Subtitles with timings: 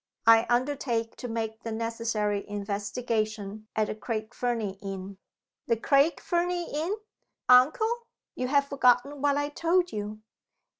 [0.25, 5.19] I undertake to make the necessary investigation at the Craig Fernie inn."
[5.67, 6.95] "The Craig Fernie inn?
[7.47, 8.07] Uncle!
[8.33, 10.23] you have forgotten what I told you."